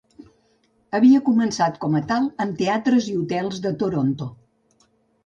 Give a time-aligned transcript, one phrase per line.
[0.99, 4.31] Havia començat com a tal en teatres i hotels de Toronto.